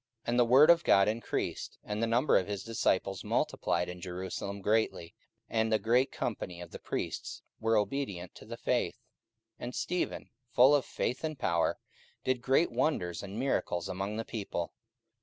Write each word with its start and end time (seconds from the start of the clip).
44:006:007 0.23 0.29
And 0.29 0.39
the 0.39 0.45
word 0.45 0.69
of 0.71 0.83
God 0.83 1.07
increased; 1.07 1.77
and 1.83 2.01
the 2.01 2.07
number 2.07 2.35
of 2.35 2.47
the 2.47 2.57
disciples 2.57 3.23
multiplied 3.23 3.87
in 3.87 4.01
Jerusalem 4.01 4.59
greatly; 4.61 5.13
and 5.47 5.71
a 5.71 5.77
great 5.77 6.11
company 6.11 6.59
of 6.59 6.71
the 6.71 6.79
priests 6.79 7.43
were 7.59 7.77
obedient 7.77 8.33
to 8.33 8.45
the 8.45 8.57
faith. 8.57 8.95
44:006:008 8.95 9.01
And 9.65 9.75
Stephen, 9.75 10.29
full 10.49 10.73
of 10.73 10.85
faith 10.85 11.23
and 11.23 11.37
power, 11.37 11.77
did 12.23 12.41
great 12.41 12.71
wonders 12.71 13.21
and 13.21 13.37
miracles 13.37 13.87
among 13.87 14.17
the 14.17 14.25
people. 14.25 14.73